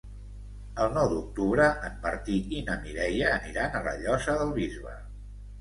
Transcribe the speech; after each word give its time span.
El 0.85 0.87
nou 0.95 1.09
d'octubre 1.11 1.67
en 1.89 1.99
Martí 2.07 2.37
i 2.55 2.63
na 2.71 2.79
Mireia 2.87 3.29
aniran 3.37 3.79
a 3.79 3.83
la 3.89 3.95
Llosa 4.03 4.37
del 4.41 4.57
Bisbe. 4.61 4.97